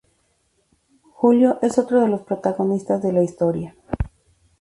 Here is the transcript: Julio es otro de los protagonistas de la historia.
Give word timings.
Julio 1.11 1.59
es 1.61 1.77
otro 1.77 1.99
de 2.01 2.07
los 2.07 2.21
protagonistas 2.21 3.03
de 3.03 3.13
la 3.13 3.21
historia. 3.21 3.75